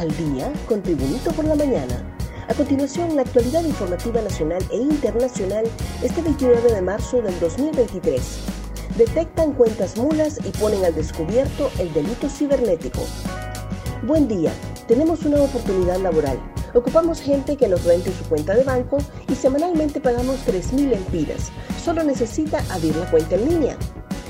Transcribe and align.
al 0.00 0.16
día 0.16 0.50
con 0.66 0.82
Tribunito 0.82 1.30
por 1.32 1.44
la 1.44 1.54
mañana. 1.54 2.16
A 2.48 2.54
continuación, 2.54 3.14
la 3.16 3.22
actualidad 3.22 3.62
informativa 3.64 4.22
nacional 4.22 4.62
e 4.72 4.78
internacional 4.78 5.66
este 6.02 6.22
29 6.22 6.72
de 6.72 6.80
marzo 6.80 7.20
del 7.20 7.38
2023. 7.38 8.20
Detectan 8.96 9.52
cuentas 9.52 9.98
mulas 9.98 10.40
y 10.42 10.48
ponen 10.58 10.86
al 10.86 10.94
descubierto 10.94 11.70
el 11.78 11.92
delito 11.92 12.30
cibernético. 12.30 13.02
Buen 14.02 14.26
día, 14.26 14.52
tenemos 14.88 15.26
una 15.26 15.42
oportunidad 15.42 16.00
laboral. 16.00 16.40
Ocupamos 16.72 17.20
gente 17.20 17.58
que 17.58 17.68
nos 17.68 17.84
rente 17.84 18.10
su 18.10 18.24
cuenta 18.24 18.54
de 18.54 18.64
banco 18.64 18.98
y 19.28 19.34
semanalmente 19.34 20.00
pagamos 20.00 20.36
3.000 20.46 20.94
empiras. 20.94 21.52
Solo 21.84 22.02
necesita 22.04 22.64
abrir 22.70 22.96
la 22.96 23.10
cuenta 23.10 23.34
en 23.34 23.50
línea. 23.50 23.76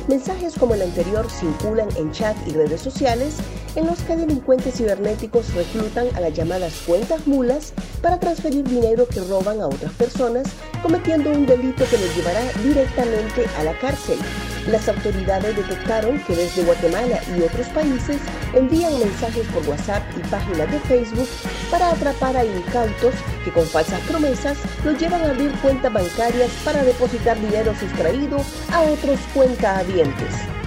Mensajes 0.09 0.56
como 0.56 0.74
el 0.74 0.82
anterior 0.82 1.30
circulan 1.30 1.88
en 1.96 2.10
chat 2.10 2.37
y 2.48 2.50
redes 2.50 2.80
sociales 2.80 3.37
en 3.77 3.87
los 3.87 4.01
que 4.01 4.16
delincuentes 4.16 4.74
cibernéticos 4.77 5.55
reclutan 5.55 6.09
a 6.16 6.20
las 6.20 6.33
llamadas 6.33 6.83
cuentas 6.87 7.27
mulas 7.27 7.73
para 8.02 8.19
transferir 8.19 8.65
dinero 8.65 9.06
que 9.06 9.20
roban 9.20 9.60
a 9.60 9.66
otras 9.66 9.93
personas, 9.93 10.48
cometiendo 10.83 11.30
un 11.30 11.46
delito 11.46 11.84
que 11.88 11.98
les 11.98 12.16
llevará 12.16 12.43
directamente 12.62 13.46
a 13.59 13.65
la 13.65 13.79
cárcel. 13.79 14.19
Las 14.66 14.88
autoridades 14.88 15.56
detectaron 15.56 16.23
que 16.24 16.37
desde 16.37 16.65
Guatemala 16.65 17.20
y 17.37 17.43
otros 17.43 17.66
países 17.69 18.19
envían 18.55 18.98
mensajes 18.98 19.46
por 19.48 19.66
WhatsApp 19.69 20.02
y 20.16 20.29
páginas 20.29 20.71
de 20.71 20.79
Facebook 20.80 21.29
para 21.71 21.91
atrapar 21.91 22.37
a 22.37 22.45
incautos 22.45 23.15
que 23.45 23.52
con 23.52 23.65
falsas 23.65 24.01
promesas 24.01 24.59
los 24.84 24.98
llevan 24.98 25.23
a 25.23 25.30
abrir 25.30 25.52
cuentas 25.60 25.93
bancarias 25.93 26.51
para 26.65 26.82
depositar 26.84 27.41
dinero 27.41 27.74
sustraído 27.79 28.38
a 28.73 28.82
otros 28.82 29.18
cuentahabientes. 29.32 30.59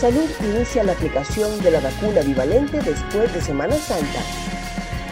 Salud 0.00 0.30
inicia 0.40 0.82
la 0.82 0.92
aplicación 0.92 1.60
de 1.60 1.72
la 1.72 1.80
vacuna 1.80 2.22
bivalente 2.22 2.80
después 2.80 3.34
de 3.34 3.42
Semana 3.42 3.74
Santa. 3.76 4.20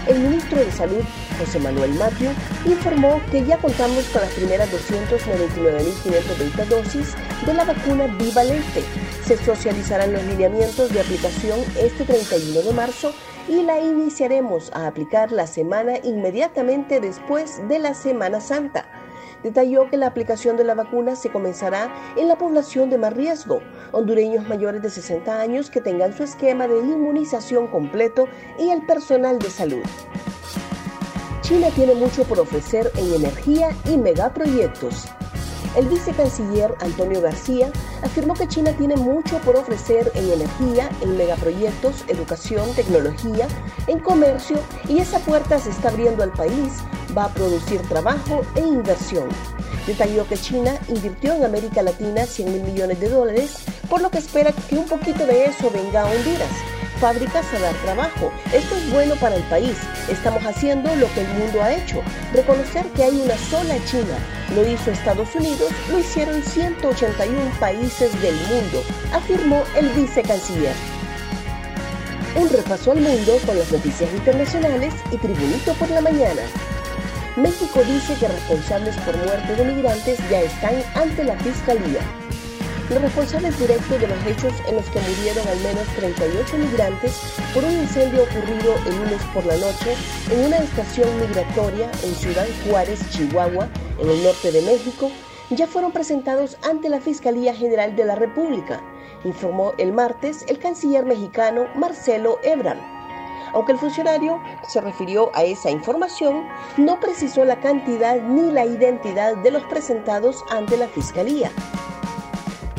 El 0.07 0.19
ministro 0.19 0.59
de 0.61 0.73
Salud, 0.73 1.05
José 1.39 1.59
Manuel 1.59 1.93
Matio, 1.93 2.31
informó 2.65 3.21
que 3.31 3.45
ya 3.45 3.59
contamos 3.59 4.07
con 4.07 4.23
las 4.23 4.33
primeras 4.33 4.71
299.520 4.73 6.65
dosis 6.69 7.15
de 7.45 7.53
la 7.53 7.67
vacuna 7.67 8.07
bivalente. 8.07 8.83
Se 9.27 9.37
socializarán 9.37 10.15
los 10.15 10.25
lineamientos 10.25 10.91
de 10.91 11.03
aplicación 11.03 11.61
este 11.79 12.07
31 12.07 12.63
de 12.63 12.73
marzo 12.73 13.13
y 13.47 13.65
la 13.65 13.81
iniciaremos 13.81 14.73
a 14.73 14.87
aplicar 14.87 15.33
la 15.33 15.47
semana 15.47 15.99
inmediatamente 16.03 16.99
después 16.99 17.61
de 17.69 17.79
la 17.79 17.93
Semana 17.93 18.41
Santa 18.41 18.98
detalló 19.43 19.89
que 19.91 19.97
la 19.97 20.07
aplicación 20.07 20.57
de 20.57 20.65
la 20.65 20.75
vacuna 20.75 21.17
se 21.17 21.31
comenzará 21.31 21.93
en 22.17 22.29
la 22.29 22.39
población 22.39 22.91
de 22.91 22.99
más 22.99 23.13
riesgo, 23.13 23.61
hondureños 23.93 24.49
mayores 24.49 24.83
de 24.83 24.91
60 24.91 25.41
años 25.41 25.71
que 25.71 25.81
tengan 25.81 26.17
su 26.17 26.23
esquema 26.23 26.69
de 26.69 26.79
inmunización 26.79 27.67
completo 27.69 28.29
y 28.59 28.71
el 28.71 28.85
personal 28.87 29.39
de 29.39 29.51
salud. 29.51 29.83
China 31.43 31.69
tiene 31.75 31.95
mucho 31.95 32.25
por 32.25 32.41
ofrecer 32.41 32.91
en 32.97 33.15
energía 33.15 33.71
y 33.87 33.97
megaproyectos. 33.97 35.09
El 35.77 35.89
vicecanciller 35.89 36.75
Antonio 36.81 37.21
García 37.21 37.71
afirmó 38.03 38.35
que 38.35 38.49
China 38.49 38.73
tiene 38.73 38.97
mucho 38.97 39.39
por 39.39 39.57
ofrecer 39.57 40.11
en 40.15 40.31
energía, 40.31 40.91
en 41.01 41.17
megaproyectos, 41.17 42.05
educación, 42.09 42.75
tecnología, 42.75 43.47
en 43.87 43.99
comercio 44.01 44.59
y 44.89 44.99
esa 44.99 45.19
puerta 45.21 45.59
se 45.59 45.71
está 45.71 45.89
abriendo 45.89 46.23
al 46.23 46.33
país 46.33 46.73
va 47.17 47.25
a 47.25 47.35
producir 47.35 47.81
trabajo 47.83 48.43
e 48.55 48.61
inversión. 48.61 49.29
Detalló 49.87 50.27
que 50.29 50.37
China 50.37 50.75
invirtió 50.89 51.35
en 51.35 51.45
América 51.45 51.83
Latina 51.83 52.25
100 52.27 52.53
mil 52.53 52.63
millones 52.63 53.01
de 53.01 53.09
dólares, 53.09 53.65
por 53.89 54.03
lo 54.03 54.11
que 54.11 54.19
espera 54.19 54.53
que 54.53 54.77
un 54.77 54.87
poquito 54.87 55.25
de 55.27 55.47
eso 55.47 55.71
venga 55.71 56.03
a 56.03 56.07
Honduras. 56.07 56.78
Fábricas 57.01 57.47
a 57.55 57.61
dar 57.61 57.75
trabajo. 57.77 58.33
Esto 58.53 58.77
es 58.77 58.91
bueno 58.91 59.15
para 59.17 59.37
el 59.37 59.43
país. 59.45 59.77
Estamos 60.09 60.45
haciendo 60.45 60.95
lo 60.97 61.07
que 61.15 61.21
el 61.21 61.29
mundo 61.29 61.63
ha 61.63 61.73
hecho. 61.73 62.03
Reconocer 62.33 62.85
que 62.89 63.05
hay 63.05 63.21
una 63.21 63.39
sola 63.39 63.77
China. 63.87 64.19
Lo 64.55 64.67
hizo 64.67 64.91
Estados 64.91 65.33
Unidos, 65.37 65.71
lo 65.91 66.01
hicieron 66.01 66.43
181 66.43 67.39
países 67.61 68.21
del 68.21 68.35
mundo, 68.35 68.83
afirmó 69.13 69.63
el 69.77 69.89
vicecanciller. 69.91 70.75
Un 72.35 72.49
repaso 72.49 72.93
al 72.93 73.01
mundo 73.01 73.39
con 73.47 73.57
las 73.57 73.71
noticias 73.71 74.13
internacionales 74.13 74.93
y 75.13 75.19
Tribunito 75.19 75.75
por 75.75 75.91
la 75.91 76.01
mañana. 76.01 76.43
México 77.37 77.81
dice 77.85 78.15
que 78.15 78.27
responsables 78.27 78.97
por 78.99 79.17
muerte 79.19 79.55
de 79.55 79.65
migrantes 79.65 80.19
ya 80.29 80.41
están 80.41 80.75
ante 80.97 81.23
la 81.23 81.37
fiscalía. 81.37 82.01
Los 82.91 83.03
responsables 83.03 83.59
directos 83.59 84.01
de 84.01 84.09
los 84.09 84.27
hechos 84.27 84.55
en 84.67 84.77
los 84.77 84.87
que 84.87 84.99
murieron 85.01 85.47
al 85.47 85.59
menos 85.59 85.87
38 85.97 86.57
migrantes 86.57 87.21
por 87.53 87.63
un 87.63 87.73
incendio 87.73 88.23
ocurrido 88.23 88.77
el 88.87 88.97
lunes 88.97 89.23
por 89.35 89.45
la 89.45 89.59
noche 89.59 89.95
en 90.31 90.47
una 90.47 90.57
estación 90.57 91.07
migratoria 91.21 91.91
en 92.03 92.15
Ciudad 92.15 92.47
Juárez, 92.67 93.01
Chihuahua, 93.11 93.69
en 93.99 94.09
el 94.09 94.25
norte 94.25 94.53
de 94.53 94.63
México, 94.63 95.11
ya 95.51 95.67
fueron 95.67 95.93
presentados 95.93 96.57
ante 96.63 96.89
la 96.89 97.03
Fiscalía 97.03 97.55
General 97.55 97.95
de 97.95 98.07
la 98.07 98.15
República, 98.15 98.81
informó 99.25 99.75
el 99.77 99.93
martes 99.93 100.47
el 100.49 100.59
canciller 100.59 101.05
mexicano 101.05 101.67
Marcelo 101.75 102.39
Ebrard. 102.43 102.81
Aunque 103.53 103.73
el 103.73 103.79
funcionario 103.79 104.41
se 104.67 104.81
refirió 104.81 105.31
a 105.35 105.45
esa 105.45 105.71
información, 105.71 106.47
no 106.79 106.99
precisó 107.01 107.45
la 107.45 107.61
cantidad 107.61 108.19
ni 108.23 108.51
la 108.51 108.65
identidad 108.65 109.37
de 109.37 109.51
los 109.51 109.65
presentados 109.65 110.43
ante 110.51 110.79
la 110.79 110.89
Fiscalía. 110.89 111.51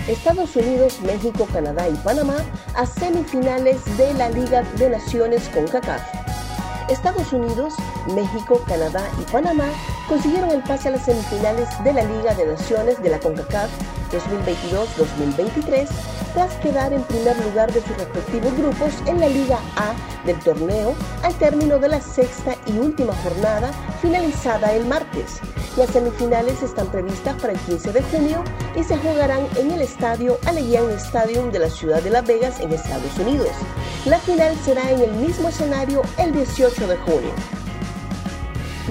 Estados 0.10 0.56
Unidos, 0.56 1.00
México, 1.04 1.48
Canadá 1.54 1.88
y 1.88 1.94
Panamá 1.98 2.38
a 2.74 2.84
semifinales 2.88 3.78
de 3.96 4.12
la 4.16 4.28
Liga 4.30 4.64
de 4.80 4.90
Naciones 4.90 5.48
con 5.50 5.68
CACAF. 5.68 6.02
Estados 6.90 7.32
Unidos, 7.32 7.76
México, 8.16 8.60
Canadá 8.68 9.08
y 9.22 9.32
Panamá 9.32 9.68
consiguieron 10.08 10.50
el 10.50 10.64
pase 10.64 10.88
a 10.88 10.92
las 10.92 11.06
semifinales 11.06 11.70
de 11.84 11.94
la 11.94 12.04
Liga 12.04 12.34
de 12.34 12.48
Naciones 12.48 13.00
de 13.04 13.10
la 13.10 13.20
CONCACAF 13.20 13.70
2022-2023 14.12 15.88
tras 16.34 16.54
quedar 16.58 16.94
en 16.94 17.04
primer 17.04 17.38
lugar 17.46 17.72
de 17.72 17.82
sus 17.82 17.98
respectivos 17.98 18.56
grupos 18.58 18.94
en 19.06 19.20
la 19.20 19.28
Liga 19.28 19.60
A 19.76 19.94
del 20.26 20.40
torneo 20.40 20.96
al 21.24 21.34
término 21.36 21.80
de 21.80 21.88
la 21.88 22.02
sexta 22.02 22.56
y 22.66 22.78
última 22.78 23.14
jornada 23.24 23.72
finalizada 24.02 24.74
el 24.74 24.86
martes. 24.86 25.40
Las 25.78 25.90
semifinales 25.92 26.62
están 26.62 26.88
previstas 26.88 27.36
para 27.42 27.54
el 27.54 27.60
15 27.60 27.92
de 27.92 28.02
junio 28.04 28.44
y 28.76 28.84
se 28.84 28.98
jugarán 28.98 29.48
en 29.56 29.72
el 29.72 29.82
estadio 29.82 30.38
Allegiant 30.46 30.92
Stadium 30.92 31.52
de 31.52 31.60
la 31.60 31.70
ciudad 31.70 32.02
de 32.02 32.10
Las 32.10 32.26
Vegas 32.26 32.60
en 32.60 32.74
Estados 32.74 33.18
Unidos. 33.18 33.50
La 34.06 34.20
final 34.20 34.56
será 34.64 34.90
en 34.92 35.02
el 35.02 35.12
mismo 35.14 35.50
escenario 35.50 36.02
el 36.18 36.34
18 36.34 36.88
de 36.88 36.98
junio. 36.98 37.32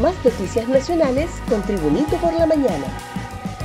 Más 0.01 0.15
noticias 0.25 0.69
nacionales 0.69 1.31
con 1.49 1.62
Tribunito 1.62 2.17
por 2.19 2.33
la 2.33 2.47
mañana. 2.47 2.87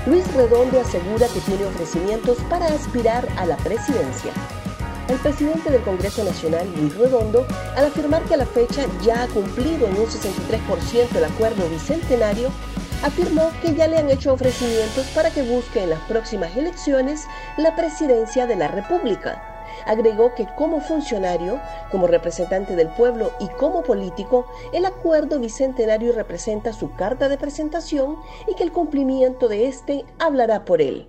Luis 0.05 0.27
Redondo 0.33 0.81
asegura 0.81 1.27
que 1.29 1.39
tiene 1.39 1.63
ofrecimientos 1.63 2.37
para 2.49 2.67
aspirar 2.67 3.25
a 3.37 3.45
la 3.45 3.55
presidencia. 3.55 4.33
El 5.07 5.17
presidente 5.17 5.71
del 5.71 5.81
Congreso 5.83 6.25
Nacional, 6.25 6.67
Luis 6.75 6.93
Redondo, 6.97 7.45
al 7.77 7.85
afirmar 7.85 8.21
que 8.23 8.33
a 8.33 8.37
la 8.37 8.45
fecha 8.45 8.85
ya 9.01 9.23
ha 9.23 9.27
cumplido 9.27 9.87
en 9.87 9.97
un 9.97 10.05
63% 10.07 11.15
el 11.15 11.23
acuerdo 11.23 11.69
bicentenario, 11.69 12.49
afirmó 13.01 13.49
que 13.61 13.75
ya 13.75 13.87
le 13.87 13.97
han 13.97 14.09
hecho 14.09 14.33
ofrecimientos 14.33 15.05
para 15.15 15.29
que 15.29 15.41
busque 15.41 15.83
en 15.83 15.91
las 15.91 16.01
próximas 16.01 16.55
elecciones 16.57 17.25
la 17.55 17.73
presidencia 17.77 18.45
de 18.45 18.57
la 18.57 18.67
República. 18.67 19.52
Agregó 19.85 20.33
que 20.35 20.47
como 20.57 20.81
funcionario, 20.81 21.59
como 21.91 22.07
representante 22.07 22.75
del 22.75 22.89
pueblo 22.89 23.31
y 23.39 23.47
como 23.47 23.83
político, 23.83 24.45
el 24.73 24.85
acuerdo 24.85 25.39
bicentenario 25.39 26.13
representa 26.13 26.73
su 26.73 26.93
carta 26.95 27.29
de 27.29 27.37
presentación 27.37 28.17
y 28.47 28.55
que 28.55 28.63
el 28.63 28.71
cumplimiento 28.71 29.47
de 29.47 29.67
este 29.67 30.05
hablará 30.19 30.65
por 30.65 30.81
él. 30.81 31.07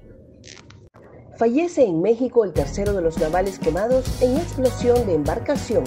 Fallece 1.37 1.85
en 1.85 2.01
México 2.01 2.45
el 2.45 2.53
tercero 2.53 2.93
de 2.93 3.03
los 3.03 3.19
navales 3.19 3.59
quemados 3.59 4.23
en 4.23 4.37
explosión 4.37 5.05
de 5.07 5.15
embarcación. 5.15 5.85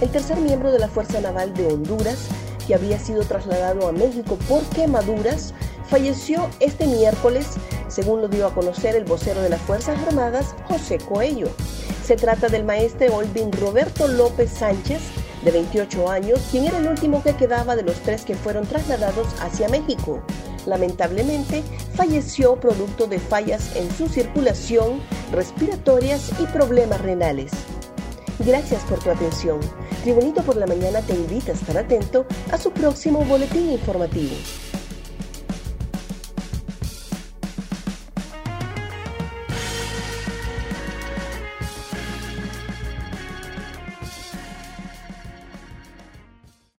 El 0.00 0.08
tercer 0.10 0.38
miembro 0.38 0.72
de 0.72 0.78
la 0.78 0.88
Fuerza 0.88 1.20
Naval 1.20 1.52
de 1.54 1.66
Honduras, 1.66 2.28
que 2.66 2.74
había 2.74 2.98
sido 2.98 3.22
trasladado 3.22 3.88
a 3.88 3.92
México 3.92 4.38
por 4.48 4.62
quemaduras, 4.70 5.52
falleció 5.88 6.48
este 6.60 6.86
miércoles, 6.86 7.46
según 7.88 8.20
lo 8.20 8.28
dio 8.28 8.46
a 8.46 8.54
conocer 8.54 8.94
el 8.94 9.04
vocero 9.04 9.42
de 9.42 9.48
las 9.48 9.60
Fuerzas 9.62 9.98
Armadas, 10.06 10.54
José 10.68 10.98
Coello. 10.98 11.48
Se 12.04 12.16
trata 12.16 12.48
del 12.48 12.64
maestre 12.64 13.10
Olvin 13.10 13.50
Roberto 13.52 14.06
López 14.06 14.50
Sánchez, 14.50 15.00
de 15.44 15.50
28 15.50 16.10
años, 16.10 16.40
quien 16.50 16.66
era 16.66 16.78
el 16.78 16.86
último 16.86 17.22
que 17.22 17.34
quedaba 17.34 17.76
de 17.76 17.82
los 17.82 17.96
tres 18.00 18.24
que 18.24 18.34
fueron 18.34 18.66
trasladados 18.66 19.28
hacia 19.40 19.68
México. 19.68 20.22
Lamentablemente, 20.66 21.62
falleció 21.94 22.56
producto 22.56 23.06
de 23.06 23.18
fallas 23.18 23.74
en 23.76 23.90
su 23.90 24.08
circulación, 24.08 25.00
respiratorias 25.32 26.30
y 26.40 26.46
problemas 26.46 27.00
renales. 27.00 27.52
Gracias 28.40 28.82
por 28.84 28.98
tu 28.98 29.10
atención. 29.10 29.60
Tribunito 30.02 30.42
por 30.42 30.56
la 30.56 30.66
Mañana 30.66 31.00
te 31.00 31.14
invita 31.14 31.52
a 31.52 31.54
estar 31.54 31.78
atento 31.78 32.26
a 32.52 32.58
su 32.58 32.70
próximo 32.70 33.24
boletín 33.24 33.70
informativo. 33.70 34.34